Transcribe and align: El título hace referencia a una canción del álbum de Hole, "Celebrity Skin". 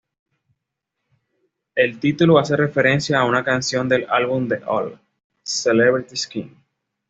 El 1.75 1.99
título 1.99 2.39
hace 2.39 2.57
referencia 2.57 3.19
a 3.19 3.23
una 3.23 3.43
canción 3.43 3.87
del 3.87 4.07
álbum 4.09 4.47
de 4.47 4.59
Hole, 4.65 4.97
"Celebrity 5.43 6.15
Skin". 6.17 6.57